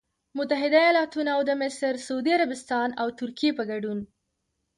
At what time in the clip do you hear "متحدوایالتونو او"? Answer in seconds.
0.37-1.41